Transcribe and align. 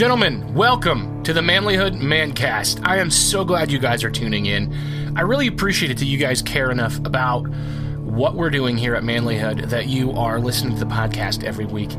Gentlemen, 0.00 0.54
welcome 0.54 1.22
to 1.24 1.34
the 1.34 1.42
Manlyhood 1.42 2.00
Mancast. 2.00 2.80
I 2.86 2.96
am 2.96 3.10
so 3.10 3.44
glad 3.44 3.70
you 3.70 3.78
guys 3.78 4.02
are 4.02 4.10
tuning 4.10 4.46
in. 4.46 4.72
I 5.14 5.20
really 5.20 5.46
appreciate 5.46 5.90
it 5.90 5.98
that 5.98 6.06
you 6.06 6.16
guys 6.16 6.40
care 6.40 6.70
enough 6.70 6.96
about 7.00 7.42
what 7.98 8.34
we're 8.34 8.48
doing 8.48 8.78
here 8.78 8.94
at 8.94 9.02
Manlyhood 9.02 9.68
that 9.68 9.88
you 9.88 10.12
are 10.12 10.40
listening 10.40 10.72
to 10.78 10.82
the 10.82 10.90
podcast 10.90 11.44
every 11.44 11.66
week. 11.66 11.90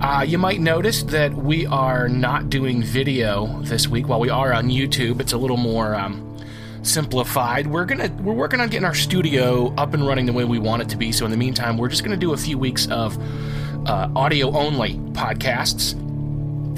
Uh, 0.00 0.24
you 0.26 0.38
might 0.38 0.60
notice 0.60 1.02
that 1.02 1.34
we 1.34 1.66
are 1.66 2.08
not 2.08 2.48
doing 2.48 2.82
video 2.82 3.60
this 3.64 3.86
week. 3.86 4.08
While 4.08 4.20
we 4.20 4.30
are 4.30 4.54
on 4.54 4.70
YouTube, 4.70 5.20
it's 5.20 5.34
a 5.34 5.38
little 5.38 5.58
more 5.58 5.94
um, 5.94 6.34
simplified. 6.80 7.66
We're 7.66 7.84
gonna 7.84 8.10
we're 8.22 8.32
working 8.32 8.62
on 8.62 8.70
getting 8.70 8.86
our 8.86 8.94
studio 8.94 9.74
up 9.74 9.92
and 9.92 10.06
running 10.06 10.24
the 10.24 10.32
way 10.32 10.44
we 10.44 10.58
want 10.58 10.80
it 10.80 10.88
to 10.88 10.96
be. 10.96 11.12
So 11.12 11.26
in 11.26 11.30
the 11.30 11.36
meantime, 11.36 11.76
we're 11.76 11.90
just 11.90 12.02
gonna 12.02 12.16
do 12.16 12.32
a 12.32 12.38
few 12.38 12.56
weeks 12.56 12.88
of 12.88 13.18
uh, 13.86 14.08
audio 14.16 14.56
only 14.56 14.94
podcasts 15.12 16.01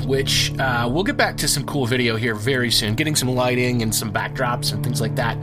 which 0.02 0.52
uh, 0.58 0.88
we'll 0.90 1.04
get 1.04 1.16
back 1.16 1.36
to 1.38 1.48
some 1.48 1.64
cool 1.64 1.86
video 1.86 2.16
here 2.16 2.34
very 2.34 2.70
soon, 2.70 2.94
getting 2.94 3.16
some 3.16 3.28
lighting 3.28 3.82
and 3.82 3.94
some 3.94 4.12
backdrops 4.12 4.72
and 4.72 4.82
things 4.82 5.00
like 5.00 5.14
that 5.16 5.38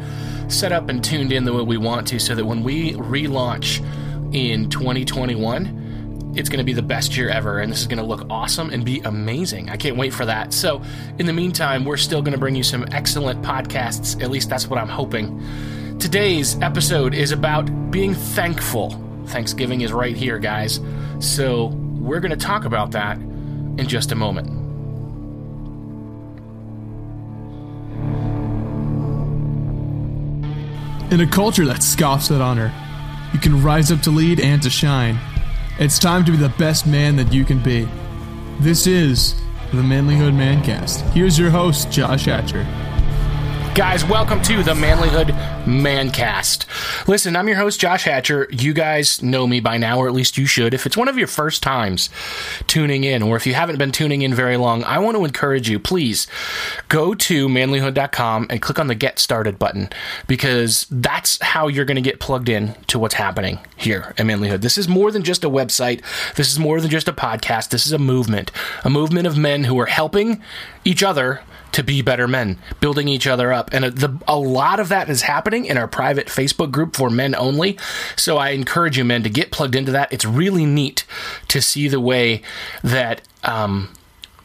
set 0.51 0.71
up 0.71 0.89
and 0.89 1.03
tuned 1.03 1.31
in 1.31 1.45
the 1.45 1.53
way 1.53 1.63
we 1.63 1.77
want 1.77 2.07
to, 2.09 2.19
so 2.19 2.35
that 2.35 2.45
when 2.45 2.63
we 2.63 2.93
relaunch 2.93 3.79
in 4.33 4.69
2021, 4.69 6.33
it's 6.35 6.49
going 6.49 6.59
to 6.59 6.63
be 6.63 6.73
the 6.73 6.81
best 6.81 7.17
year 7.17 7.29
ever, 7.29 7.59
and 7.59 7.71
this 7.71 7.81
is 7.81 7.87
going 7.87 7.97
to 7.97 8.05
look 8.05 8.25
awesome 8.29 8.69
and 8.69 8.85
be 8.85 8.99
amazing. 9.01 9.69
I 9.69 9.77
can't 9.77 9.97
wait 9.97 10.13
for 10.13 10.25
that. 10.25 10.53
So, 10.53 10.81
in 11.19 11.25
the 11.25 11.33
meantime, 11.33 11.83
we're 11.83 11.97
still 11.97 12.21
going 12.21 12.33
to 12.33 12.39
bring 12.39 12.55
you 12.55 12.63
some 12.63 12.85
excellent 12.91 13.41
podcasts. 13.41 14.21
At 14.21 14.31
least 14.31 14.49
that's 14.49 14.67
what 14.67 14.79
I'm 14.79 14.87
hoping. 14.87 15.41
Today's 15.99 16.59
episode 16.61 17.13
is 17.13 17.31
about 17.31 17.91
being 17.91 18.13
thankful. 18.13 18.91
Thanksgiving 19.27 19.81
is 19.81 19.91
right 19.91 20.15
here, 20.15 20.39
guys. 20.39 20.79
So, 21.19 21.67
we're 21.67 22.19
going 22.19 22.31
to 22.31 22.45
talk 22.45 22.65
about 22.65 22.91
that 22.91 23.17
in 23.77 23.87
just 23.87 24.11
a 24.11 24.15
moment. 24.15 24.47
In 31.11 31.19
a 31.19 31.27
culture 31.27 31.65
that 31.65 31.83
scoffs 31.83 32.31
at 32.31 32.39
honor, 32.39 32.73
you 33.33 33.39
can 33.39 33.61
rise 33.61 33.91
up 33.91 34.01
to 34.01 34.11
lead 34.11 34.39
and 34.39 34.61
to 34.63 34.69
shine. 34.69 35.19
It's 35.77 35.99
time 35.99 36.23
to 36.25 36.31
be 36.31 36.37
the 36.37 36.53
best 36.57 36.87
man 36.87 37.15
that 37.17 37.33
you 37.33 37.43
can 37.43 37.61
be. 37.61 37.87
This 38.59 38.87
is 38.87 39.35
the 39.71 39.81
Manlyhood 39.81 40.33
Mancast. 40.33 41.01
Here's 41.11 41.37
your 41.37 41.49
host, 41.49 41.91
Josh 41.91 42.25
Hatcher. 42.25 42.65
Guys, 43.73 44.03
welcome 44.03 44.41
to 44.41 44.63
the 44.63 44.73
Manlyhood 44.73 45.29
Mancast. 45.63 46.65
Listen, 47.07 47.37
I'm 47.37 47.47
your 47.47 47.55
host, 47.55 47.79
Josh 47.79 48.03
Hatcher. 48.03 48.45
You 48.51 48.73
guys 48.73 49.23
know 49.23 49.47
me 49.47 49.61
by 49.61 49.77
now, 49.77 49.97
or 49.97 50.09
at 50.09 50.13
least 50.13 50.37
you 50.37 50.45
should. 50.45 50.73
If 50.73 50.85
it's 50.85 50.97
one 50.97 51.07
of 51.07 51.17
your 51.17 51.27
first 51.27 51.63
times 51.63 52.09
tuning 52.67 53.05
in, 53.05 53.21
or 53.23 53.37
if 53.37 53.47
you 53.47 53.53
haven't 53.53 53.77
been 53.77 53.93
tuning 53.93 54.23
in 54.23 54.33
very 54.33 54.57
long, 54.57 54.83
I 54.83 54.99
want 54.99 55.15
to 55.15 55.23
encourage 55.23 55.69
you, 55.69 55.79
please 55.79 56.27
go 56.89 57.15
to 57.15 57.47
manlyhood.com 57.47 58.47
and 58.49 58.61
click 58.61 58.77
on 58.77 58.87
the 58.87 58.95
Get 58.95 59.19
Started 59.19 59.57
button 59.57 59.87
because 60.27 60.85
that's 60.91 61.41
how 61.41 61.69
you're 61.69 61.85
going 61.85 61.95
to 61.95 62.01
get 62.01 62.19
plugged 62.19 62.49
in 62.49 62.75
to 62.87 62.99
what's 62.99 63.15
happening 63.15 63.59
here 63.77 64.13
at 64.17 64.25
Manlyhood. 64.25 64.59
This 64.59 64.77
is 64.77 64.89
more 64.89 65.11
than 65.11 65.23
just 65.23 65.45
a 65.45 65.49
website, 65.49 66.03
this 66.35 66.51
is 66.51 66.59
more 66.59 66.81
than 66.81 66.89
just 66.91 67.07
a 67.07 67.13
podcast. 67.13 67.69
This 67.69 67.85
is 67.85 67.93
a 67.93 67.99
movement, 67.99 68.51
a 68.83 68.89
movement 68.89 69.27
of 69.27 69.37
men 69.37 69.63
who 69.63 69.79
are 69.79 69.85
helping 69.85 70.41
each 70.83 71.03
other 71.03 71.41
to 71.71 71.83
be 71.83 72.01
better 72.01 72.27
men, 72.27 72.59
building 72.79 73.07
each 73.07 73.27
other 73.27 73.51
up. 73.53 73.69
And 73.71 73.85
a, 73.85 73.91
the, 73.91 74.17
a 74.27 74.37
lot 74.37 74.79
of 74.79 74.89
that 74.89 75.09
is 75.09 75.23
happening 75.23 75.65
in 75.65 75.77
our 75.77 75.87
private 75.87 76.27
Facebook 76.27 76.71
group 76.71 76.95
for 76.95 77.09
men 77.09 77.35
only. 77.35 77.77
So 78.15 78.37
I 78.37 78.49
encourage 78.49 78.97
you, 78.97 79.05
men, 79.05 79.23
to 79.23 79.29
get 79.29 79.51
plugged 79.51 79.75
into 79.75 79.91
that. 79.91 80.11
It's 80.11 80.25
really 80.25 80.65
neat 80.65 81.05
to 81.49 81.61
see 81.61 81.87
the 81.87 81.99
way 81.99 82.41
that. 82.83 83.21
Um, 83.43 83.89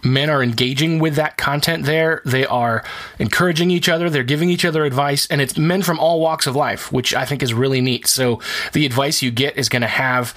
men 0.02 0.30
are 0.30 0.42
engaging 0.42 1.00
with 1.00 1.16
that 1.16 1.36
content 1.36 1.84
there. 1.84 2.22
They 2.24 2.46
are 2.46 2.84
encouraging 3.18 3.70
each 3.70 3.88
other. 3.88 4.08
They're 4.08 4.22
giving 4.22 4.48
each 4.48 4.64
other 4.64 4.84
advice, 4.84 5.26
and 5.26 5.40
it's 5.40 5.58
men 5.58 5.82
from 5.82 5.98
all 5.98 6.20
walks 6.20 6.46
of 6.46 6.54
life, 6.54 6.92
which 6.92 7.14
I 7.14 7.24
think 7.24 7.42
is 7.42 7.52
really 7.52 7.80
neat. 7.80 8.06
So 8.06 8.40
the 8.72 8.86
advice 8.86 9.20
you 9.20 9.30
get 9.30 9.56
is 9.56 9.68
going 9.68 9.82
to 9.82 9.88
have 9.88 10.34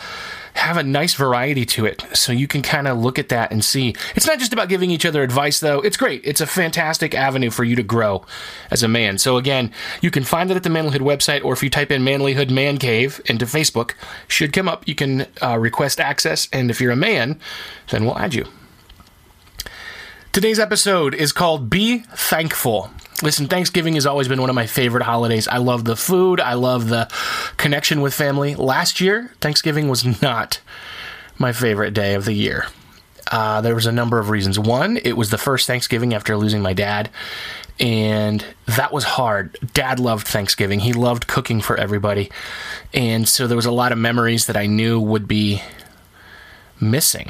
have 0.60 0.78
a 0.78 0.84
nice 0.84 1.14
variety 1.14 1.66
to 1.66 1.86
it 1.86 2.04
so 2.14 2.32
you 2.32 2.48
can 2.48 2.62
kind 2.62 2.88
of 2.88 2.98
look 2.98 3.18
at 3.18 3.30
that 3.30 3.52
and 3.52 3.64
see. 3.64 3.96
It's 4.16 4.28
not 4.28 4.40
just 4.40 4.54
about 4.54 4.70
giving 4.70 4.92
each 4.92 5.06
other 5.06 5.24
advice, 5.24 5.60
though. 5.60 5.80
It's 5.82 5.98
great. 5.98 6.22
It's 6.24 6.42
a 6.42 6.48
fantastic 6.48 7.16
avenue 7.16 7.50
for 7.50 7.64
you 7.64 7.76
to 7.76 7.84
grow 7.84 8.26
as 8.70 8.84
a 8.84 8.88
man. 8.88 9.18
So, 9.18 9.38
again, 9.38 9.72
you 10.02 10.12
can 10.12 10.24
find 10.24 10.52
it 10.52 10.58
at 10.58 10.64
the 10.64 10.70
Manlyhood 10.70 11.00
website, 11.02 11.44
or 11.44 11.54
if 11.54 11.64
you 11.64 11.70
type 11.70 11.92
in 11.92 12.04
Manlyhood 12.04 12.50
Man 12.50 12.78
Cave 12.78 13.22
into 13.26 13.46
Facebook, 13.46 13.94
should 14.28 14.54
come 14.54 14.68
up. 14.68 14.88
You 14.88 14.96
can 14.96 15.26
uh, 15.42 15.58
request 15.58 16.00
access, 16.00 16.48
and 16.52 16.70
if 16.70 16.80
you're 16.80 16.92
a 16.92 16.98
man, 16.98 17.40
then 17.90 18.06
we'll 18.06 18.18
add 18.18 18.34
you. 18.34 18.46
Today's 20.32 20.60
episode 20.60 21.16
is 21.16 21.32
called 21.32 21.70
Be 21.70 22.00
Thankful. 22.14 22.92
Listen, 23.22 23.48
Thanksgiving 23.48 23.96
has 23.96 24.06
always 24.06 24.30
been 24.30 24.40
one 24.40 24.50
of 24.50 24.56
my 24.56 24.66
favorite 24.66 25.04
holidays. 25.04 25.48
I 25.48 25.58
love 25.58 25.84
the 25.84 25.98
food, 25.98 26.40
I 26.40 26.54
love 26.54 26.88
the 26.88 27.10
connection 27.58 28.00
with 28.00 28.14
family. 28.14 28.56
Last 28.56 29.02
year, 29.02 29.32
Thanksgiving 29.42 29.90
was 29.90 30.22
not 30.22 30.62
my 31.38 31.52
favorite 31.52 31.94
day 31.94 32.14
of 32.14 32.26
the 32.26 32.34
year. 32.34 32.68
Uh, 33.30 33.62
there 33.62 33.76
was 33.76 33.86
a 33.86 33.92
number 33.92 34.20
of 34.20 34.30
reasons. 34.30 34.58
One, 34.58 34.98
it 34.98 35.18
was 35.18 35.30
the 35.32 35.38
first 35.38 35.68
Thanksgiving 35.68 36.14
after 36.14 36.38
losing 36.38 36.62
my 36.62 36.74
dad, 36.74 37.10
and 37.80 38.44
that 38.68 38.94
was 38.94 39.04
hard. 39.04 39.58
Dad 39.74 40.00
loved 40.00 40.28
Thanksgiving. 40.28 40.80
He 40.80 40.94
loved 40.94 41.28
cooking 41.28 41.62
for 41.62 41.78
everybody. 41.78 42.32
And 42.94 43.28
so 43.28 43.48
there 43.48 43.56
was 43.56 43.66
a 43.66 43.72
lot 43.72 43.92
of 43.92 43.98
memories 43.98 44.48
that 44.48 44.58
I 44.58 44.66
knew 44.66 45.00
would 45.00 45.28
be 45.28 45.62
missing 46.80 47.30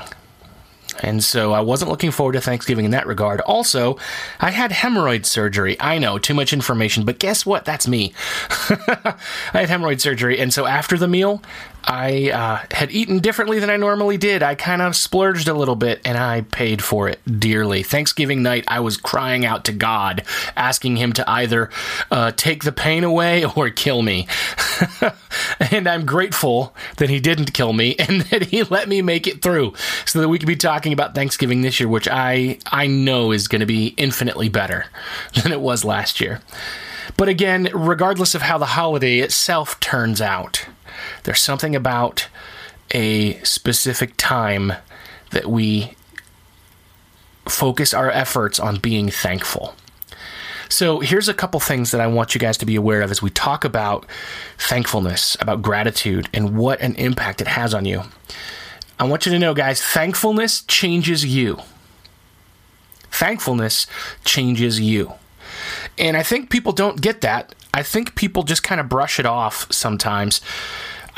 and 1.02 1.24
so 1.24 1.54
I 1.54 1.62
wasn't 1.62 1.92
looking 1.92 2.12
forward 2.12 2.34
to 2.34 2.42
Thanksgiving 2.42 2.86
in 2.86 2.92
that 2.92 3.08
regard. 3.08 3.42
Also, 3.42 3.98
I 4.40 4.52
had 4.52 4.72
hemorrhoid 4.72 5.26
surgery. 5.26 5.80
I 5.80 5.98
know, 5.98 6.18
too 6.18 6.34
much 6.34 6.54
information, 6.54 7.06
but 7.06 7.20
guess 7.20 7.46
what? 7.46 7.66
That's 7.66 7.88
me. 7.88 8.14
I 8.50 9.16
had 9.54 9.70
hemorrhoid 9.70 10.02
surgery. 10.02 10.40
And 10.40 10.54
so 10.54 10.66
after 10.66 10.98
the 10.98 11.08
meal, 11.08 11.42
I 11.84 12.30
uh, 12.32 12.66
had 12.72 12.92
eaten 12.92 13.20
differently 13.20 13.60
than 13.60 13.70
I 13.70 13.78
normally 13.78 14.18
did. 14.18 14.44
I 14.44 14.56
kind 14.56 14.82
of 14.82 14.96
splurged 14.96 15.48
a 15.48 15.54
little 15.54 15.76
bit 15.76 16.02
and 16.06 16.18
I 16.18 16.42
paid 16.42 16.84
for 16.84 17.08
it 17.08 17.20
dearly. 17.40 17.84
Thanksgiving 17.84 18.44
night, 18.44 18.66
I 18.68 18.80
was 18.80 18.98
crying 18.98 19.46
out 19.46 19.66
to 19.66 19.72
God, 19.72 20.24
asking 20.56 20.98
Him 20.98 21.14
to 21.14 21.30
either 21.30 21.70
uh, 22.12 22.32
take 22.36 22.64
the 22.64 22.72
pain 22.72 23.04
away 23.04 23.46
or 23.56 23.70
kill 23.70 24.02
me. 24.02 24.28
and 25.72 25.88
I'm 25.88 26.06
grateful 26.06 26.76
that 26.98 27.10
He 27.10 27.20
didn't 27.20 27.54
kill 27.54 27.74
me 27.74 27.96
and 28.00 28.22
that 28.24 28.48
He 28.48 28.64
let 28.64 28.88
me 28.88 29.02
make 29.02 29.28
it 29.28 29.42
through 29.42 29.74
so 30.06 30.20
that 30.22 30.30
we 30.30 30.38
could 30.38 30.48
be 30.48 30.56
talking 30.56 30.94
about 30.94 31.16
Thanksgiving 31.16 31.62
this 31.62 31.80
year, 31.80 31.90
which 31.90 32.08
I, 32.08 32.60
I 32.68 32.88
know 32.88 33.32
is 33.32 33.48
going 33.48 33.62
to 33.62 33.66
be 33.66 33.88
infinitely 33.98 34.50
better 34.50 34.86
than 35.42 35.52
it 35.52 35.62
was 35.62 35.86
last 35.86 36.20
year. 36.20 36.42
But 37.18 37.28
again, 37.28 37.70
regardless 37.74 38.36
of 38.36 38.44
how 38.44 38.58
the 38.58 38.66
holiday 38.66 39.20
itself 39.20 39.80
turns 39.80 40.22
out, 40.22 40.66
there's 41.30 41.44
something 41.44 41.76
about 41.76 42.28
a 42.90 43.38
specific 43.44 44.16
time 44.18 44.74
that 45.30 45.46
we 45.46 45.94
focus 47.48 47.94
our 47.94 48.10
efforts 48.10 48.60
on 48.60 48.78
being 48.78 49.12
thankful. 49.12 49.76
So, 50.70 51.02
here's 51.02 51.30
a 51.30 51.36
couple 51.36 51.60
things 51.60 51.92
that 51.92 52.02
I 52.02 52.08
want 52.08 52.34
you 52.34 52.40
guys 52.40 52.58
to 52.58 52.66
be 52.66 52.76
aware 52.76 53.04
of 53.04 53.12
as 53.12 53.22
we 53.22 53.30
talk 53.30 53.64
about 53.64 54.08
thankfulness, 54.58 55.38
about 55.40 55.62
gratitude, 55.62 56.28
and 56.34 56.58
what 56.58 56.82
an 56.82 56.96
impact 56.96 57.42
it 57.42 57.48
has 57.48 57.76
on 57.76 57.86
you. 57.86 58.06
I 58.98 59.04
want 59.04 59.28
you 59.28 59.32
to 59.32 59.38
know, 59.38 59.54
guys, 59.54 59.84
thankfulness 59.84 60.64
changes 60.64 61.24
you. 61.24 61.60
Thankfulness 63.12 63.86
changes 64.26 64.82
you. 64.82 65.14
And 65.96 66.18
I 66.18 66.24
think 66.24 66.50
people 66.50 66.72
don't 66.72 67.00
get 67.00 67.22
that. 67.22 67.54
I 67.72 67.84
think 67.84 68.16
people 68.16 68.42
just 68.42 68.64
kind 68.64 68.82
of 68.82 68.90
brush 68.90 69.20
it 69.20 69.28
off 69.28 69.72
sometimes. 69.72 70.42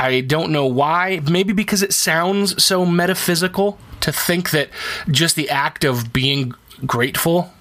I 0.01 0.21
don't 0.21 0.51
know 0.51 0.65
why. 0.65 1.21
Maybe 1.29 1.53
because 1.53 1.83
it 1.83 1.93
sounds 1.93 2.61
so 2.61 2.87
metaphysical 2.87 3.77
to 3.99 4.11
think 4.11 4.49
that 4.49 4.69
just 5.11 5.35
the 5.35 5.47
act 5.47 5.83
of 5.83 6.11
being 6.11 6.55
grateful 6.87 7.53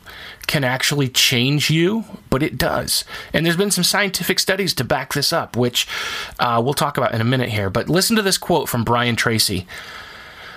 can 0.46 0.64
actually 0.64 1.08
change 1.10 1.68
you, 1.68 2.04
but 2.30 2.42
it 2.42 2.56
does. 2.56 3.04
And 3.34 3.44
there's 3.44 3.58
been 3.58 3.70
some 3.70 3.84
scientific 3.84 4.38
studies 4.38 4.72
to 4.74 4.84
back 4.84 5.12
this 5.12 5.34
up, 5.34 5.54
which 5.54 5.86
uh, 6.38 6.62
we'll 6.64 6.72
talk 6.72 6.96
about 6.96 7.12
in 7.12 7.20
a 7.20 7.24
minute 7.24 7.50
here. 7.50 7.68
But 7.68 7.90
listen 7.90 8.16
to 8.16 8.22
this 8.22 8.38
quote 8.38 8.70
from 8.70 8.84
Brian 8.84 9.16
Tracy. 9.16 9.66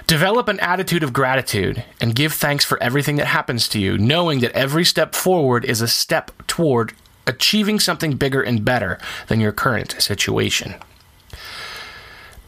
Develop 0.08 0.48
an 0.48 0.62
attitude 0.62 1.04
of 1.04 1.12
gratitude 1.12 1.84
and 2.00 2.16
give 2.16 2.32
thanks 2.32 2.64
for 2.64 2.82
everything 2.82 3.18
that 3.18 3.28
happens 3.28 3.68
to 3.70 3.80
you, 3.80 3.98
knowing 3.98 4.40
that 4.40 4.54
every 4.54 4.86
step 4.86 5.16
forward 5.16 5.66
is 5.66 5.82
a 5.82 5.88
step 5.90 6.32
toward 6.48 6.94
achieving 7.28 7.78
something 7.78 8.16
bigger 8.16 8.42
and 8.42 8.64
better 8.64 8.98
than 9.28 9.42
your 9.42 9.52
current 9.52 9.96
situation. 10.00 10.76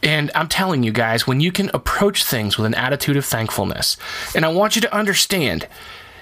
And 0.06 0.30
I'm 0.36 0.46
telling 0.46 0.84
you 0.84 0.92
guys, 0.92 1.26
when 1.26 1.40
you 1.40 1.50
can 1.50 1.68
approach 1.74 2.24
things 2.24 2.56
with 2.56 2.64
an 2.64 2.76
attitude 2.76 3.16
of 3.16 3.24
thankfulness, 3.24 3.96
and 4.36 4.44
I 4.44 4.48
want 4.48 4.76
you 4.76 4.82
to 4.82 4.94
understand, 4.94 5.66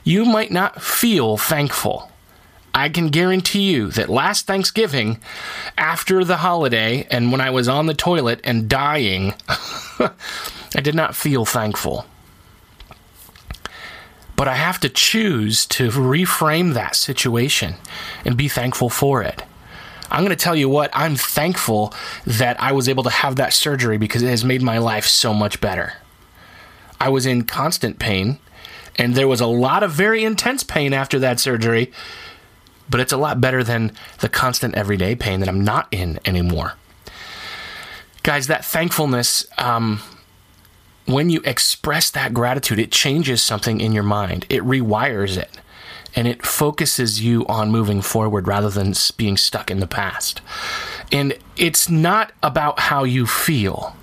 you 0.04 0.24
might 0.24 0.50
not 0.50 0.80
feel 0.80 1.36
thankful. 1.36 2.10
I 2.72 2.88
can 2.88 3.08
guarantee 3.08 3.70
you 3.70 3.90
that 3.90 4.08
last 4.08 4.46
Thanksgiving, 4.46 5.20
after 5.76 6.24
the 6.24 6.38
holiday, 6.38 7.06
and 7.10 7.30
when 7.30 7.42
I 7.42 7.50
was 7.50 7.68
on 7.68 7.84
the 7.84 7.92
toilet 7.92 8.40
and 8.42 8.70
dying, 8.70 9.34
I 9.48 10.80
did 10.82 10.94
not 10.94 11.14
feel 11.14 11.44
thankful. 11.44 12.06
But 14.34 14.48
I 14.48 14.54
have 14.54 14.80
to 14.80 14.88
choose 14.88 15.66
to 15.66 15.90
reframe 15.90 16.72
that 16.72 16.96
situation 16.96 17.74
and 18.24 18.34
be 18.34 18.48
thankful 18.48 18.88
for 18.88 19.22
it. 19.22 19.42
I'm 20.10 20.20
going 20.20 20.30
to 20.30 20.36
tell 20.36 20.56
you 20.56 20.68
what, 20.68 20.90
I'm 20.92 21.16
thankful 21.16 21.92
that 22.26 22.60
I 22.60 22.72
was 22.72 22.88
able 22.88 23.02
to 23.04 23.10
have 23.10 23.36
that 23.36 23.52
surgery 23.52 23.98
because 23.98 24.22
it 24.22 24.28
has 24.28 24.44
made 24.44 24.62
my 24.62 24.78
life 24.78 25.06
so 25.06 25.32
much 25.34 25.60
better. 25.60 25.94
I 27.00 27.08
was 27.08 27.26
in 27.26 27.42
constant 27.44 27.98
pain, 27.98 28.38
and 28.96 29.14
there 29.14 29.28
was 29.28 29.40
a 29.40 29.46
lot 29.46 29.82
of 29.82 29.92
very 29.92 30.24
intense 30.24 30.62
pain 30.62 30.92
after 30.92 31.18
that 31.18 31.40
surgery, 31.40 31.92
but 32.88 33.00
it's 33.00 33.12
a 33.12 33.16
lot 33.16 33.40
better 33.40 33.64
than 33.64 33.92
the 34.20 34.28
constant 34.28 34.74
everyday 34.74 35.14
pain 35.14 35.40
that 35.40 35.48
I'm 35.48 35.64
not 35.64 35.88
in 35.90 36.20
anymore. 36.24 36.74
Guys, 38.22 38.46
that 38.46 38.64
thankfulness, 38.64 39.46
um, 39.58 40.00
when 41.06 41.28
you 41.28 41.40
express 41.44 42.10
that 42.10 42.32
gratitude, 42.32 42.78
it 42.78 42.92
changes 42.92 43.42
something 43.42 43.80
in 43.80 43.92
your 43.92 44.02
mind, 44.02 44.46
it 44.48 44.62
rewires 44.62 45.36
it 45.36 45.58
and 46.14 46.28
it 46.28 46.44
focuses 46.44 47.22
you 47.22 47.46
on 47.46 47.70
moving 47.70 48.02
forward 48.02 48.46
rather 48.46 48.70
than 48.70 48.94
being 49.16 49.36
stuck 49.36 49.70
in 49.70 49.80
the 49.80 49.86
past. 49.86 50.40
And 51.10 51.36
it's 51.56 51.88
not 51.88 52.32
about 52.42 52.80
how 52.80 53.04
you 53.04 53.26
feel. 53.26 53.96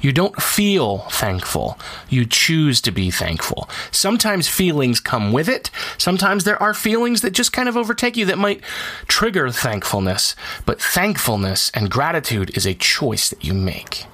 You 0.00 0.12
don't 0.12 0.40
feel 0.42 0.98
thankful. 1.10 1.78
You 2.10 2.26
choose 2.26 2.82
to 2.82 2.90
be 2.90 3.10
thankful. 3.10 3.70
Sometimes 3.90 4.46
feelings 4.46 5.00
come 5.00 5.32
with 5.32 5.48
it. 5.48 5.70
Sometimes 5.96 6.44
there 6.44 6.62
are 6.62 6.74
feelings 6.74 7.22
that 7.22 7.30
just 7.30 7.54
kind 7.54 7.70
of 7.70 7.76
overtake 7.76 8.14
you 8.14 8.26
that 8.26 8.36
might 8.36 8.60
trigger 9.08 9.48
thankfulness. 9.50 10.36
But 10.66 10.78
thankfulness 10.78 11.70
and 11.72 11.90
gratitude 11.90 12.54
is 12.54 12.66
a 12.66 12.74
choice 12.74 13.30
that 13.30 13.42
you 13.42 13.54
make. 13.54 14.04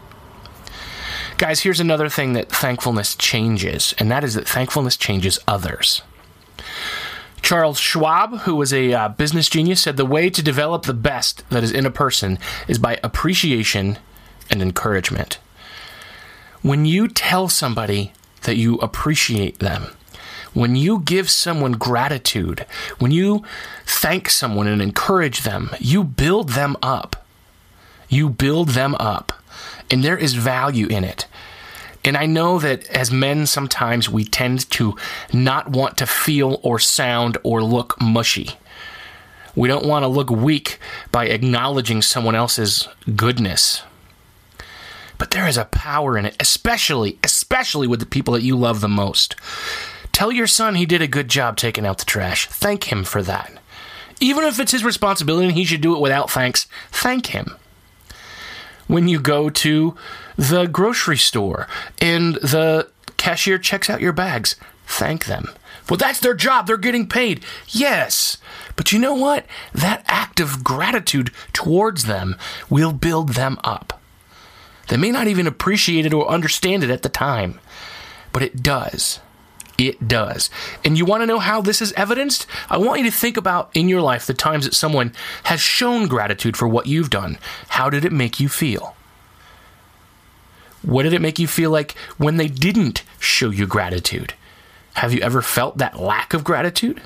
Guys, 1.39 1.61
here's 1.61 1.81
another 1.81 2.09
thing 2.09 2.35
that 2.35 2.51
thankfulness 2.51 3.17
changes, 3.17 3.93
and 3.99 4.11
that 4.13 4.23
is 4.23 4.35
that 4.35 4.47
thankfulness 4.47 4.97
changes 4.97 5.41
others. 5.49 6.03
Charles 7.51 7.81
Schwab, 7.81 8.43
who 8.43 8.55
was 8.55 8.73
a 8.73 8.93
uh, 8.93 9.09
business 9.09 9.49
genius, 9.49 9.81
said 9.83 9.97
the 9.97 10.07
way 10.07 10.31
to 10.31 10.41
develop 10.41 10.85
the 10.85 10.95
best 10.95 11.43
that 11.51 11.65
is 11.65 11.73
in 11.73 11.85
a 11.85 11.91
person 11.91 12.39
is 12.69 12.79
by 12.79 13.01
appreciation 13.03 13.99
and 14.49 14.63
encouragement. 14.63 15.41
When 16.63 16.85
you 16.85 17.09
tell 17.09 17.49
somebody 17.49 18.13
that 18.43 18.55
you 18.55 18.77
appreciate 18.77 19.59
them, 19.59 19.89
when 20.55 20.77
you 20.77 21.01
give 21.01 21.29
someone 21.29 21.73
gratitude, 21.73 22.67
when 23.01 23.11
you 23.11 23.43
thank 23.85 24.31
someone 24.31 24.69
and 24.69 24.81
encourage 24.81 25.43
them, 25.43 25.71
you 25.81 26.05
build 26.05 26.51
them 26.51 26.77
up. 26.85 27.27
You 28.09 28.29
build 28.29 28.69
them 28.69 28.95
up. 29.01 29.33
And 29.91 30.05
there 30.05 30.17
is 30.17 30.35
value 30.35 30.87
in 30.87 31.03
it. 31.03 31.27
And 32.05 32.17
I 32.17 32.27
know 32.27 32.59
that 32.59 32.89
as 32.89 33.11
men, 33.11 33.47
sometimes 33.47 34.09
we 34.09 34.25
tend 34.25 34.71
to 34.71 34.97
not 35.33 35.71
want 35.71 35.99
to 35.99 36.07
feel 36.07 36.59
or 36.63 36.79
sound 36.79 37.37
or 37.43 37.63
look 37.63 38.01
mushy. 38.01 38.51
We 39.55 39.69
don't 39.69 39.87
want 39.87 40.05
to 40.05 40.09
look 40.09 40.31
weak 40.31 40.79
by 41.13 41.27
acknowledging 41.27 42.01
someone 42.01 42.35
else's 42.35 42.89
goodness. 43.17 43.83
But 45.19 45.33
there 45.33 45.47
is 45.47 45.59
a 45.59 45.67
power 45.67 46.17
in 46.17 46.25
it, 46.25 46.37
especially, 46.41 47.19
especially 47.23 47.87
with 47.87 48.01
the 48.01 48.07
people 48.07 48.33
that 48.33 48.43
you 48.43 48.57
love 48.57 48.81
the 48.81 48.89
most. 48.89 49.37
Tell 50.13 50.33
your 50.33 50.47
son 50.47 50.77
he 50.77 50.87
did 50.87 51.03
a 51.03 51.07
good 51.07 51.29
job 51.29 51.57
taking 51.57 51.85
out 51.85 51.99
the 51.99 52.07
trash. 52.07 52.47
Thank 52.47 52.85
him 52.85 53.05
for 53.05 53.23
that. 53.23 53.53
Even 54.21 54.45
if 54.45 54.59
it's 54.59 54.73
his 54.73 54.85
responsibility 54.85 55.49
and 55.49 55.57
he 55.57 55.65
should 55.65 55.81
do 55.83 55.95
it 55.95 56.01
without 56.01 56.31
thanks, 56.31 56.67
thank 56.91 57.27
him 57.27 57.57
when 58.91 59.07
you 59.09 59.21
go 59.21 59.49
to 59.49 59.95
the 60.37 60.67
grocery 60.67 61.17
store 61.17 61.69
and 62.01 62.35
the 62.37 62.89
cashier 63.17 63.59
checks 63.59 63.89
out 63.89 64.01
your 64.01 64.13
bags. 64.13 64.57
Thank 64.87 65.27
them. 65.27 65.51
Well, 65.89 65.97
that's 65.97 66.21
their 66.21 66.35
job. 66.35 66.67
They're 66.67 66.77
getting 66.77 67.09
paid. 67.09 67.45
Yes. 67.69 68.39
But 68.77 68.93
you 68.93 68.99
know 68.99 69.15
what? 69.15 69.47
That 69.73 70.05
act 70.07 70.41
of 70.41 70.65
gratitude 70.65 71.31
towards 71.53 72.05
them 72.05 72.37
will 72.69 72.93
build 72.93 73.31
them 73.31 73.59
up. 73.63 74.01
They 74.89 74.97
may 74.97 75.11
not 75.11 75.29
even 75.29 75.47
appreciate 75.47 76.07
it 76.07 76.15
or 76.15 76.29
understand 76.29 76.83
it 76.83 76.91
at 76.91 77.03
the 77.03 77.09
time, 77.09 77.61
but 78.33 78.43
it 78.43 78.63
does. 78.63 79.21
It 79.81 80.07
does. 80.07 80.51
And 80.85 80.99
you 80.99 81.07
want 81.07 81.23
to 81.23 81.27
know 81.27 81.39
how 81.39 81.63
this 81.63 81.81
is 81.81 81.95
evidenced? 81.95 82.47
I 82.69 82.77
want 82.77 83.01
you 83.01 83.11
to 83.11 83.17
think 83.17 83.39
about 83.39 83.71
in 83.73 83.89
your 83.89 84.03
life 84.03 84.27
the 84.27 84.35
times 84.35 84.67
that 84.67 84.75
someone 84.75 85.15
has 85.45 85.59
shown 85.63 86.07
gratitude 86.07 86.55
for 86.55 86.69
what 86.69 86.87
you've 86.87 87.09
done. 87.09 87.39
How 87.69 87.89
did 87.89 88.05
it 88.05 88.13
make 88.13 88.39
you 88.39 88.51
feel? 88.51 88.95
What 90.83 91.05
did 91.05 91.15
it 91.15 91.23
make 91.23 91.39
you 91.39 91.47
feel 91.47 91.71
like 91.71 91.93
when 92.19 92.37
they 92.37 92.47
didn't 92.47 93.05
show 93.19 93.49
you 93.49 93.67
gratitude? 93.67 94.35
Have 94.97 95.15
you 95.15 95.23
ever 95.23 95.41
felt 95.41 95.79
that 95.79 95.99
lack 95.99 96.35
of 96.35 96.45
gratitude? 96.45 97.01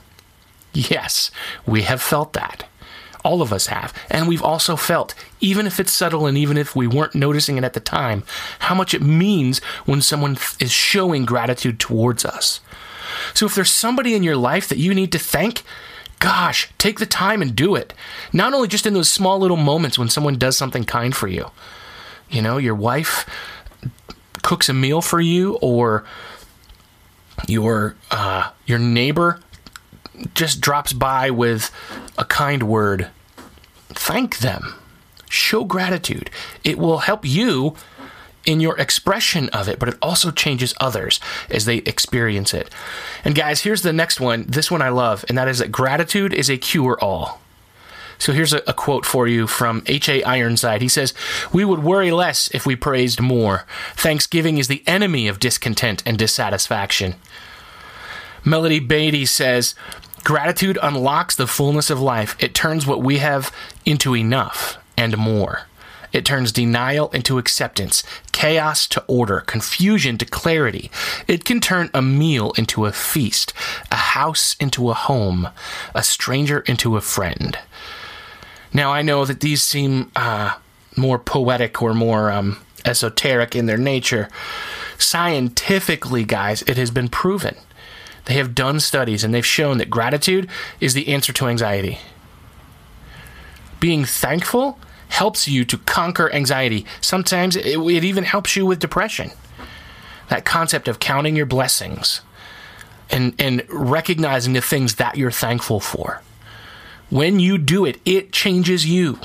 Yes, 0.73 1.31
we 1.65 1.82
have 1.82 2.03
felt 2.03 2.32
that. 2.32 2.65
All 3.25 3.43
of 3.43 3.53
us 3.53 3.67
have. 3.69 3.93
And 4.11 4.29
we've 4.29 4.43
also 4.43 4.76
felt, 4.76 5.15
even 5.41 5.67
if 5.67 5.81
it's 5.81 5.93
subtle 5.93 6.26
and 6.26 6.37
even 6.37 6.56
if 6.56 6.76
we 6.76 6.87
weren't 6.87 7.15
noticing 7.15 7.56
it 7.56 7.65
at 7.65 7.73
the 7.73 7.81
time, 7.81 8.23
how 8.61 8.75
much 8.75 8.94
it 8.94 9.03
means 9.03 9.61
when 9.87 10.03
someone 10.03 10.37
is 10.61 10.71
showing 10.71 11.25
gratitude 11.25 11.81
towards 11.81 12.25
us. 12.25 12.61
So 13.32 13.47
if 13.47 13.55
there's 13.55 13.71
somebody 13.71 14.15
in 14.15 14.23
your 14.23 14.37
life 14.37 14.69
that 14.69 14.79
you 14.79 14.94
need 14.94 15.11
to 15.12 15.19
thank, 15.19 15.62
gosh, 16.19 16.71
take 16.79 16.99
the 16.99 17.06
time 17.06 17.43
and 17.43 17.56
do 17.56 17.75
it. 17.75 17.94
Not 18.32 18.55
only 18.55 18.69
just 18.69 18.87
in 18.87 18.94
those 18.94 19.11
small 19.11 19.38
little 19.38 19.56
moments 19.56 19.99
when 19.99 20.09
someone 20.09 20.38
does 20.38 20.56
something 20.56 20.85
kind 20.85 21.15
for 21.17 21.29
you. 21.29 21.50
You 22.31 22.43
know, 22.43 22.59
your 22.59 22.75
wife 22.75 23.29
cooks 24.43 24.69
a 24.69 24.75
meal 24.75 25.00
for 25.00 25.20
you 25.20 25.55
or 25.56 26.05
your 27.49 27.97
uh, 28.11 28.50
your 28.67 28.79
neighbor 28.79 29.41
just 30.35 30.61
drops 30.61 30.93
by 30.93 31.31
with 31.31 31.70
a 32.17 32.25
kind 32.25 32.62
word, 32.62 33.09
thank 34.05 34.39
them. 34.39 34.75
Show 35.31 35.65
gratitude. 35.65 36.31
It 36.62 36.79
will 36.79 36.99
help 36.99 37.25
you 37.25 37.75
in 38.45 38.61
your 38.61 38.79
expression 38.79 39.49
of 39.49 39.69
it, 39.69 39.79
but 39.79 39.89
it 39.89 39.97
also 40.03 40.31
changes 40.31 40.75
others 40.79 41.19
as 41.51 41.65
they 41.65 41.79
experience 41.79 42.53
it. 42.53 42.71
And 43.25 43.35
guys, 43.35 43.62
here's 43.62 43.81
the 43.81 43.93
next 43.93 44.21
one. 44.21 44.45
This 44.47 44.71
one 44.71 44.83
I 44.83 44.91
love, 44.91 45.25
and 45.29 45.39
that 45.39 45.49
is 45.49 45.59
that 45.59 45.73
gratitude 45.73 46.35
is 46.35 46.51
a 46.51 46.59
cure 46.59 46.99
all. 47.01 47.41
So 48.19 48.33
here's 48.33 48.53
a, 48.53 48.62
a, 48.67 48.73
quote 48.73 49.05
for 49.05 49.27
you 49.27 49.47
from 49.47 49.83
H.A. 49.87 50.23
Ironside. 50.23 50.83
He 50.83 50.89
says, 50.89 51.15
We 51.53 51.65
would 51.65 51.83
worry 51.83 52.12
less 52.12 52.49
if 52.55 52.65
we 52.65 52.77
praised 52.77 53.21
more. 53.21 53.67
Thanksgiving 53.97 54.59
is 54.59 54.69
the 54.69 54.85
enemy 54.87 55.27
of 55.27 55.41
discontent 55.41 56.03
and 56.06 56.17
dissatisfaction. 56.17 57.17
Melody 58.45 58.79
Beattie 58.79 59.27
says, 59.27 59.75
Gratitude 60.24 60.78
unlocks 60.82 61.36
the 61.36 61.46
fullness 61.46 61.90
of 61.90 62.00
life. 62.00 62.34
It 62.40 62.54
turns 62.54 62.86
what 62.86 63.02
we 63.02 63.19
have 63.19 63.54
into 63.84 64.16
enough 64.16 64.78
and 64.96 65.19
more. 65.19 65.66
It 66.14 66.24
turns 66.24 66.50
denial 66.52 67.10
into 67.10 67.38
acceptance, 67.38 68.02
chaos 68.32 68.86
to 68.88 69.04
order, 69.06 69.40
confusion 69.40 70.16
to 70.19 70.24
clarity. 70.24 70.90
It 71.26 71.44
can 71.44 71.60
turn 71.60 71.90
a 71.93 72.00
meal 72.00 72.52
into 72.56 72.86
a 72.86 72.93
feast, 72.93 73.52
a 73.90 73.96
house 73.96 74.56
into 74.58 74.90
a 74.90 74.94
home, 74.94 75.48
a 75.94 76.02
stranger 76.02 76.60
into 76.60 76.96
a 76.96 77.00
friend. 77.02 77.58
Now, 78.72 78.93
I 78.93 79.02
know 79.02 79.24
that 79.24 79.40
these 79.40 79.62
seem 79.62 80.10
uh, 80.16 80.54
more 80.96 81.19
poetic 81.19 81.82
or 81.82 81.94
more 81.94 82.31
um, 82.31 82.58
esoteric 82.84 83.54
in 83.54 83.66
their 83.66 83.76
nature. 83.76 84.28
Scientifically, 84.96 86.24
guys, 86.24 86.62
it 86.62 86.76
has 86.76 86.90
been 86.90 87.08
proven 87.08 87.56
they 88.26 88.34
have 88.34 88.54
done 88.54 88.81
studies 88.81 89.22
and 89.22 89.34
they've 89.34 89.44
shown 89.44 89.78
that 89.78 89.90
gratitude 89.90 90.48
is 90.81 90.94
the 90.94 91.08
answer 91.08 91.32
to 91.32 91.46
anxiety. 91.46 91.98
Being 93.81 94.04
thankful 94.04 94.78
helps 95.08 95.46
you 95.46 95.64
to 95.66 95.78
conquer 95.78 96.32
anxiety. 96.32 96.86
Sometimes 97.00 97.54
it, 97.56 97.78
it 97.78 98.04
even 98.04 98.24
helps 98.24 98.56
you 98.56 98.66
with 98.66 98.78
depression. 98.78 99.31
That 100.28 100.44
concept 100.44 100.88
of 100.88 100.98
counting 100.98 101.36
your 101.36 101.46
blessings 101.46 102.22
and, 103.10 103.34
and 103.38 103.62
recognizing 103.69 104.54
the 104.54 104.62
things 104.62 104.94
that 104.94 105.16
you're 105.16 105.31
thankful 105.31 105.81
for. 105.81 106.22
When 107.10 107.38
you 107.38 107.58
do 107.58 107.84
it, 107.84 108.00
it 108.04 108.32
changes 108.32 108.86
you. 108.86 109.20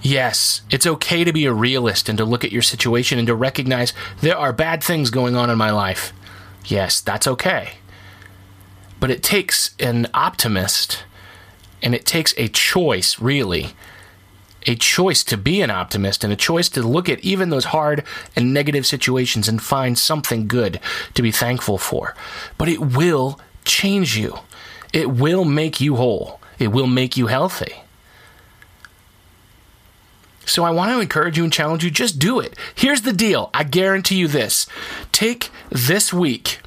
Yes, 0.00 0.62
it's 0.70 0.86
okay 0.86 1.24
to 1.24 1.32
be 1.32 1.44
a 1.44 1.52
realist 1.52 2.08
and 2.08 2.16
to 2.18 2.24
look 2.24 2.44
at 2.44 2.52
your 2.52 2.62
situation 2.62 3.18
and 3.18 3.26
to 3.26 3.34
recognize 3.34 3.92
there 4.20 4.36
are 4.36 4.52
bad 4.52 4.82
things 4.82 5.10
going 5.10 5.36
on 5.36 5.50
in 5.50 5.58
my 5.58 5.70
life. 5.70 6.12
Yes, 6.64 7.00
that's 7.00 7.26
okay. 7.26 7.74
But 9.00 9.10
it 9.10 9.22
takes 9.22 9.74
an 9.78 10.08
optimist 10.12 11.04
and 11.82 11.94
it 11.94 12.04
takes 12.04 12.34
a 12.36 12.48
choice, 12.48 13.20
really. 13.20 13.70
A 14.66 14.74
choice 14.74 15.22
to 15.24 15.36
be 15.36 15.62
an 15.62 15.70
optimist 15.70 16.24
and 16.24 16.32
a 16.32 16.36
choice 16.36 16.68
to 16.70 16.82
look 16.82 17.08
at 17.08 17.20
even 17.20 17.50
those 17.50 17.66
hard 17.66 18.04
and 18.34 18.52
negative 18.52 18.86
situations 18.86 19.48
and 19.48 19.62
find 19.62 19.96
something 19.96 20.48
good 20.48 20.80
to 21.14 21.22
be 21.22 21.30
thankful 21.30 21.78
for. 21.78 22.14
But 22.58 22.68
it 22.68 22.80
will 22.80 23.40
change 23.64 24.16
you, 24.16 24.40
it 24.92 25.10
will 25.10 25.44
make 25.44 25.80
you 25.80 25.96
whole, 25.96 26.40
it 26.58 26.68
will 26.68 26.86
make 26.86 27.16
you 27.16 27.28
healthy. 27.28 27.82
So 30.48 30.64
I 30.64 30.70
want 30.70 30.90
to 30.90 31.00
encourage 31.00 31.36
you 31.36 31.44
and 31.44 31.52
challenge 31.52 31.84
you 31.84 31.90
just 31.90 32.18
do 32.18 32.40
it. 32.40 32.56
Here's 32.74 33.02
the 33.02 33.12
deal 33.12 33.50
I 33.54 33.64
guarantee 33.64 34.16
you 34.16 34.28
this 34.28 34.66
take 35.12 35.50
this 35.70 36.12
week 36.12 36.60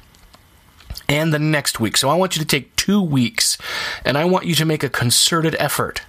and 1.08 1.32
the 1.32 1.38
next 1.38 1.80
week. 1.80 1.96
So 1.96 2.08
I 2.08 2.14
want 2.14 2.36
you 2.36 2.40
to 2.40 2.48
take 2.48 2.74
two 2.76 3.02
weeks 3.02 3.58
and 4.04 4.16
I 4.16 4.24
want 4.24 4.46
you 4.46 4.54
to 4.54 4.64
make 4.64 4.82
a 4.82 4.88
concerted 4.88 5.56
effort 5.58 6.02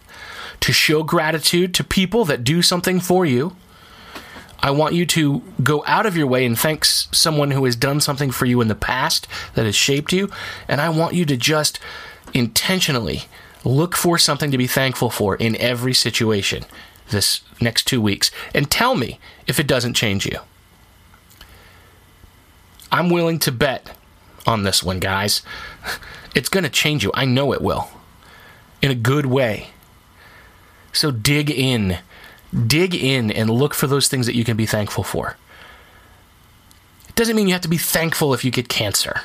to 0.62 0.72
show 0.72 1.03
gratitude 1.03 1.74
to 1.74 1.84
people 1.84 2.25
that 2.25 2.44
do 2.44 2.62
something 2.62 3.00
for 3.00 3.25
you. 3.25 3.56
I 4.60 4.72
want 4.72 4.94
you 4.94 5.06
to 5.08 5.42
go 5.62 5.84
out 5.86 6.06
of 6.06 6.15
your 6.15 6.27
way 6.27 6.46
and 6.46 6.58
thank 6.58 6.86
someone 6.86 7.51
who 7.51 7.65
has 7.65 7.75
done 7.75 8.00
something 8.00 8.32
for 8.32 8.46
you 8.46 8.62
in 8.62 8.70
the 8.70 8.75
past 8.75 9.27
that 9.56 9.65
has 9.65 9.75
shaped 9.75 10.13
you. 10.13 10.30
And 10.70 10.80
I 10.80 10.88
want 10.88 11.15
you 11.15 11.25
to 11.25 11.36
just 11.36 11.80
intentionally 12.34 13.24
look 13.65 13.96
for 13.96 14.18
something 14.18 14.51
to 14.51 14.58
be 14.58 14.68
thankful 14.68 15.10
for 15.10 15.36
in 15.36 15.58
every 15.58 15.94
situation 15.94 16.63
this 17.10 17.42
next 17.62 17.86
two 17.86 18.02
weeks 18.02 18.32
and 18.54 18.70
tell 18.70 18.96
me 18.96 19.20
if 19.48 19.60
it 19.60 19.68
doesn't 19.68 19.94
change 19.94 20.26
you. 20.26 20.40
I'm 22.92 23.10
willing 23.10 23.40
to 23.40 23.52
bet 23.52 23.98
on 24.46 24.64
this 24.64 24.84
one, 24.84 25.00
guys. 25.00 25.42
It's 26.36 26.50
going 26.50 26.64
to 26.64 26.70
change 26.70 27.04
you. 27.04 27.12
I 27.14 27.26
know 27.26 27.54
it 27.54 27.62
will. 27.62 27.90
In 28.82 28.90
a 28.90 28.96
good 28.96 29.28
way. 29.28 29.68
So 30.92 31.12
dig 31.12 31.52
in. 31.52 32.00
Dig 32.52 32.96
in 32.96 33.30
and 33.30 33.52
look 33.52 33.76
for 33.76 33.86
those 33.86 34.08
things 34.08 34.26
that 34.26 34.36
you 34.36 34.44
can 34.44 34.58
be 34.58 34.66
thankful 34.66 35.04
for. 35.04 35.38
It 37.08 37.16
doesn't 37.16 37.36
mean 37.36 37.48
you 37.48 37.54
have 37.54 37.62
to 37.62 37.68
be 37.68 37.78
thankful 37.78 38.34
if 38.34 38.44
you 38.44 38.50
get 38.50 38.68
cancer. 38.68 39.22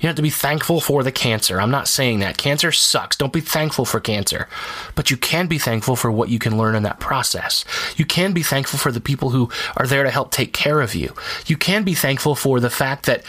You 0.00 0.06
have 0.06 0.16
to 0.16 0.22
be 0.22 0.30
thankful 0.30 0.80
for 0.80 1.02
the 1.02 1.12
cancer. 1.12 1.60
I'm 1.60 1.70
not 1.70 1.86
saying 1.86 2.20
that. 2.20 2.38
Cancer 2.38 2.72
sucks. 2.72 3.16
Don't 3.16 3.32
be 3.32 3.42
thankful 3.42 3.84
for 3.84 4.00
cancer. 4.00 4.48
But 4.94 5.10
you 5.10 5.18
can 5.18 5.46
be 5.46 5.58
thankful 5.58 5.94
for 5.94 6.10
what 6.10 6.30
you 6.30 6.38
can 6.38 6.56
learn 6.56 6.74
in 6.74 6.82
that 6.84 7.00
process. 7.00 7.66
You 7.96 8.06
can 8.06 8.32
be 8.32 8.42
thankful 8.42 8.78
for 8.78 8.90
the 8.90 9.00
people 9.00 9.30
who 9.30 9.50
are 9.76 9.86
there 9.86 10.02
to 10.02 10.10
help 10.10 10.30
take 10.30 10.54
care 10.54 10.80
of 10.80 10.94
you. 10.94 11.14
You 11.46 11.58
can 11.58 11.84
be 11.84 11.94
thankful 11.94 12.34
for 12.34 12.60
the 12.60 12.70
fact 12.70 13.04
that 13.06 13.22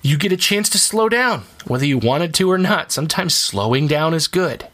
you 0.00 0.16
get 0.16 0.32
a 0.32 0.36
chance 0.36 0.68
to 0.70 0.78
slow 0.78 1.08
down, 1.10 1.44
whether 1.66 1.86
you 1.86 1.98
wanted 1.98 2.32
to 2.34 2.50
or 2.50 2.58
not. 2.58 2.90
Sometimes 2.90 3.34
slowing 3.34 3.86
down 3.86 4.14
is 4.14 4.28
good. 4.28 4.66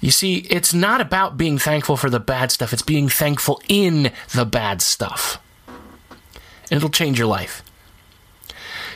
You 0.00 0.10
see, 0.10 0.38
it's 0.48 0.72
not 0.72 1.02
about 1.02 1.36
being 1.36 1.58
thankful 1.58 1.98
for 1.98 2.08
the 2.08 2.18
bad 2.20 2.50
stuff, 2.50 2.72
it's 2.72 2.80
being 2.80 3.08
thankful 3.10 3.60
in 3.68 4.12
the 4.34 4.46
bad 4.46 4.80
stuff. 4.80 5.38
And 6.70 6.78
it'll 6.78 6.88
change 6.88 7.18
your 7.18 7.28
life. 7.28 7.62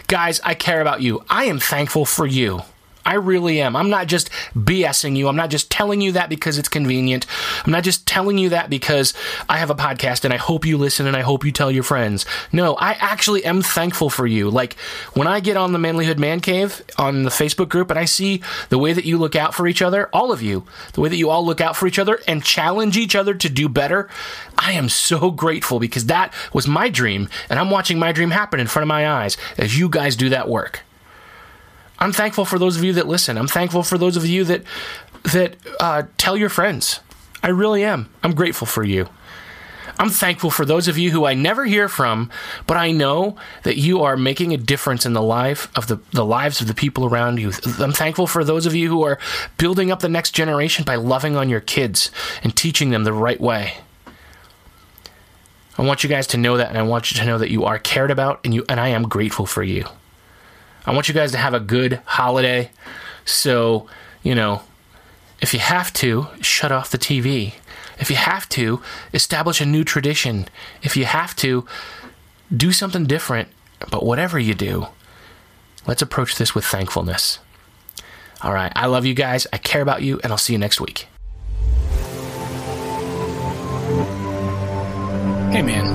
Guys, 0.06 0.40
I 0.44 0.54
care 0.54 0.80
about 0.80 1.00
you. 1.00 1.24
I 1.30 1.44
am 1.44 1.58
thankful 1.58 2.04
for 2.04 2.26
you. 2.26 2.60
I 3.04 3.14
really 3.14 3.60
am. 3.60 3.76
I'm 3.76 3.90
not 3.90 4.06
just 4.06 4.30
BSing 4.54 5.16
you. 5.16 5.28
I'm 5.28 5.36
not 5.36 5.50
just 5.50 5.70
telling 5.70 6.00
you 6.00 6.12
that 6.12 6.28
because 6.28 6.58
it's 6.58 6.68
convenient. 6.68 7.26
I'm 7.64 7.72
not 7.72 7.84
just 7.84 8.06
telling 8.06 8.38
you 8.38 8.48
that 8.50 8.70
because 8.70 9.12
I 9.48 9.58
have 9.58 9.70
a 9.70 9.74
podcast 9.74 10.24
and 10.24 10.32
I 10.32 10.38
hope 10.38 10.64
you 10.64 10.78
listen 10.78 11.06
and 11.06 11.16
I 11.16 11.20
hope 11.20 11.44
you 11.44 11.52
tell 11.52 11.70
your 11.70 11.82
friends. 11.82 12.24
No, 12.52 12.74
I 12.76 12.92
actually 12.92 13.44
am 13.44 13.60
thankful 13.62 14.08
for 14.08 14.26
you. 14.26 14.50
Like 14.50 14.74
when 15.12 15.26
I 15.26 15.40
get 15.40 15.56
on 15.56 15.72
the 15.72 15.78
Manlyhood 15.78 16.18
Man 16.18 16.40
Cave 16.40 16.82
on 16.96 17.24
the 17.24 17.30
Facebook 17.30 17.68
group 17.68 17.90
and 17.90 17.98
I 17.98 18.06
see 18.06 18.42
the 18.70 18.78
way 18.78 18.92
that 18.92 19.04
you 19.04 19.18
look 19.18 19.36
out 19.36 19.54
for 19.54 19.66
each 19.66 19.82
other, 19.82 20.08
all 20.12 20.32
of 20.32 20.40
you, 20.40 20.64
the 20.94 21.00
way 21.00 21.08
that 21.08 21.16
you 21.16 21.28
all 21.30 21.44
look 21.44 21.60
out 21.60 21.76
for 21.76 21.86
each 21.86 21.98
other 21.98 22.20
and 22.26 22.42
challenge 22.42 22.96
each 22.96 23.14
other 23.14 23.34
to 23.34 23.48
do 23.48 23.68
better, 23.68 24.08
I 24.56 24.72
am 24.72 24.88
so 24.88 25.30
grateful 25.30 25.78
because 25.78 26.06
that 26.06 26.32
was 26.52 26.66
my 26.66 26.88
dream 26.88 27.28
and 27.50 27.58
I'm 27.58 27.70
watching 27.70 27.98
my 27.98 28.12
dream 28.12 28.30
happen 28.30 28.60
in 28.60 28.66
front 28.66 28.84
of 28.84 28.88
my 28.88 29.08
eyes 29.08 29.36
as 29.58 29.78
you 29.78 29.88
guys 29.88 30.16
do 30.16 30.30
that 30.30 30.48
work. 30.48 30.82
I'm 32.04 32.12
thankful 32.12 32.44
for 32.44 32.58
those 32.58 32.76
of 32.76 32.84
you 32.84 32.92
that 32.92 33.08
listen. 33.08 33.38
I'm 33.38 33.48
thankful 33.48 33.82
for 33.82 33.96
those 33.96 34.18
of 34.18 34.26
you 34.26 34.44
that 34.44 34.62
that 35.32 35.56
uh, 35.80 36.02
tell 36.18 36.36
your 36.36 36.50
friends. 36.50 37.00
I 37.42 37.48
really 37.48 37.82
am. 37.82 38.10
I'm 38.22 38.34
grateful 38.34 38.66
for 38.66 38.84
you. 38.84 39.08
I'm 39.98 40.10
thankful 40.10 40.50
for 40.50 40.66
those 40.66 40.86
of 40.86 40.98
you 40.98 41.12
who 41.12 41.24
I 41.24 41.32
never 41.32 41.64
hear 41.64 41.88
from, 41.88 42.30
but 42.66 42.76
I 42.76 42.90
know 42.90 43.38
that 43.62 43.78
you 43.78 44.02
are 44.02 44.18
making 44.18 44.52
a 44.52 44.58
difference 44.58 45.06
in 45.06 45.14
the 45.14 45.22
life 45.22 45.70
of 45.78 45.86
the, 45.86 45.98
the 46.10 46.26
lives 46.26 46.60
of 46.60 46.66
the 46.66 46.74
people 46.74 47.06
around 47.06 47.40
you. 47.40 47.52
I'm 47.78 47.92
thankful 47.92 48.26
for 48.26 48.44
those 48.44 48.66
of 48.66 48.74
you 48.74 48.90
who 48.90 49.02
are 49.04 49.18
building 49.56 49.90
up 49.90 50.00
the 50.00 50.08
next 50.10 50.32
generation 50.32 50.84
by 50.84 50.96
loving 50.96 51.36
on 51.36 51.48
your 51.48 51.60
kids 51.60 52.10
and 52.42 52.54
teaching 52.54 52.90
them 52.90 53.04
the 53.04 53.14
right 53.14 53.40
way. 53.40 53.78
I 55.78 55.82
want 55.82 56.04
you 56.04 56.10
guys 56.10 56.26
to 56.28 56.36
know 56.36 56.58
that 56.58 56.68
and 56.68 56.76
I 56.76 56.82
want 56.82 57.12
you 57.12 57.18
to 57.20 57.24
know 57.24 57.38
that 57.38 57.50
you 57.50 57.64
are 57.64 57.78
cared 57.78 58.10
about 58.10 58.40
and 58.44 58.52
you 58.52 58.66
and 58.68 58.78
I 58.78 58.88
am 58.88 59.08
grateful 59.08 59.46
for 59.46 59.62
you. 59.62 59.86
I 60.86 60.92
want 60.92 61.08
you 61.08 61.14
guys 61.14 61.32
to 61.32 61.38
have 61.38 61.54
a 61.54 61.60
good 61.60 62.00
holiday. 62.04 62.70
So, 63.24 63.88
you 64.22 64.34
know, 64.34 64.62
if 65.40 65.54
you 65.54 65.60
have 65.60 65.92
to, 65.94 66.26
shut 66.40 66.72
off 66.72 66.90
the 66.90 66.98
TV. 66.98 67.54
If 67.98 68.10
you 68.10 68.16
have 68.16 68.48
to, 68.50 68.82
establish 69.12 69.60
a 69.60 69.66
new 69.66 69.84
tradition. 69.84 70.46
If 70.82 70.96
you 70.96 71.04
have 71.04 71.34
to, 71.36 71.66
do 72.54 72.72
something 72.72 73.04
different. 73.04 73.48
But 73.90 74.04
whatever 74.04 74.38
you 74.38 74.54
do, 74.54 74.88
let's 75.86 76.02
approach 76.02 76.36
this 76.36 76.54
with 76.54 76.64
thankfulness. 76.64 77.38
All 78.42 78.52
right. 78.52 78.72
I 78.76 78.86
love 78.86 79.06
you 79.06 79.14
guys. 79.14 79.46
I 79.52 79.58
care 79.58 79.82
about 79.82 80.02
you, 80.02 80.20
and 80.22 80.32
I'll 80.32 80.38
see 80.38 80.52
you 80.52 80.58
next 80.58 80.80
week. 80.80 81.08
Hey, 85.50 85.62
man. 85.62 85.86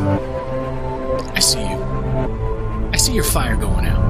I 1.35 1.39
see 1.39 1.59
you. 1.59 2.89
I 2.91 2.97
see 2.97 3.13
your 3.13 3.23
fire 3.23 3.55
going 3.55 3.85
out. 3.85 4.08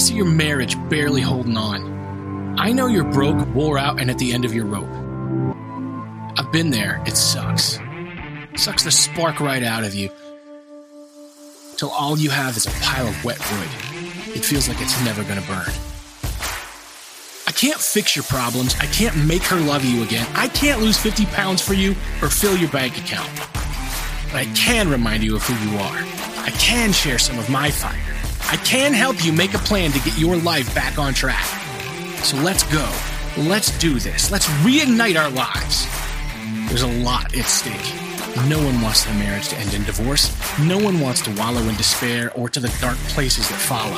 I 0.00 0.02
see 0.02 0.14
your 0.14 0.24
marriage 0.24 0.76
barely 0.88 1.20
holding 1.20 1.58
on. 1.58 2.56
I 2.58 2.72
know 2.72 2.86
you're 2.86 3.04
broke, 3.04 3.46
wore 3.54 3.76
out, 3.76 4.00
and 4.00 4.10
at 4.10 4.16
the 4.16 4.32
end 4.32 4.46
of 4.46 4.54
your 4.54 4.64
rope. 4.64 4.88
I've 6.38 6.50
been 6.50 6.70
there. 6.70 7.02
It 7.04 7.18
sucks. 7.18 7.78
Sucks 8.56 8.84
the 8.84 8.92
spark 8.92 9.40
right 9.40 9.62
out 9.62 9.84
of 9.84 9.94
you. 9.94 10.08
Till 11.76 11.90
all 11.90 12.16
you 12.18 12.30
have 12.30 12.56
is 12.56 12.64
a 12.64 12.70
pile 12.80 13.08
of 13.08 13.24
wet 13.26 13.38
wood. 13.52 13.68
It 14.34 14.42
feels 14.42 14.70
like 14.70 14.80
it's 14.80 14.98
never 15.04 15.22
gonna 15.22 15.42
burn. 15.42 15.68
I 17.46 17.52
can't 17.52 17.78
fix 17.78 18.16
your 18.16 18.24
problems. 18.24 18.74
I 18.80 18.86
can't 18.86 19.14
make 19.26 19.42
her 19.42 19.60
love 19.60 19.84
you 19.84 20.02
again. 20.02 20.26
I 20.32 20.48
can't 20.48 20.80
lose 20.80 20.96
50 20.96 21.26
pounds 21.26 21.60
for 21.60 21.74
you 21.74 21.90
or 22.22 22.30
fill 22.30 22.56
your 22.56 22.70
bank 22.70 22.96
account. 22.96 23.28
But 24.32 24.36
I 24.36 24.50
can 24.56 24.88
remind 24.88 25.22
you 25.22 25.36
of 25.36 25.42
who 25.42 25.70
you 25.70 25.76
are. 25.76 25.98
I 26.46 26.52
can 26.52 26.90
share 26.90 27.18
some 27.18 27.38
of 27.38 27.50
my 27.50 27.70
fire. 27.70 28.19
I 28.52 28.56
can 28.56 28.92
help 28.92 29.24
you 29.24 29.32
make 29.32 29.54
a 29.54 29.58
plan 29.58 29.92
to 29.92 30.00
get 30.00 30.18
your 30.18 30.36
life 30.36 30.74
back 30.74 30.98
on 30.98 31.14
track. 31.14 31.44
So 32.24 32.36
let's 32.38 32.64
go. 32.64 32.92
Let's 33.36 33.78
do 33.78 34.00
this. 34.00 34.32
Let's 34.32 34.46
reignite 34.64 35.16
our 35.16 35.30
lives. 35.30 35.86
There's 36.68 36.82
a 36.82 37.02
lot 37.04 37.32
at 37.36 37.44
stake. 37.44 37.94
No 38.48 38.58
one 38.58 38.80
wants 38.80 39.04
their 39.04 39.14
marriage 39.14 39.50
to 39.50 39.56
end 39.56 39.72
in 39.72 39.84
divorce. 39.84 40.36
No 40.58 40.78
one 40.78 40.98
wants 40.98 41.20
to 41.22 41.34
wallow 41.36 41.60
in 41.60 41.76
despair 41.76 42.32
or 42.34 42.48
to 42.48 42.58
the 42.58 42.76
dark 42.80 42.96
places 43.14 43.48
that 43.50 43.60
follow. 43.60 43.96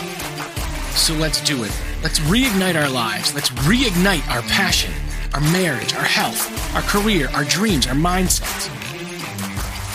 So 0.97 1.15
let's 1.15 1.41
do 1.41 1.65
it. 1.65 1.73
Let's 2.03 2.19
reignite 2.19 2.75
our 2.75 2.91
lives. 2.91 3.35
Let's 3.35 3.49
reignite 3.65 4.29
our 4.29 4.43
passion, 4.43 4.93
our 5.33 5.41
marriage, 5.41 5.95
our 5.95 6.05
health, 6.05 6.75
our 6.75 6.83
career, 6.83 7.31
our 7.31 7.45
dreams, 7.45 7.87
our 7.87 7.95
mindsets. 7.95 8.69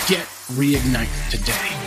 Get 0.10 0.26
reignite 0.58 1.30
today. 1.30 1.87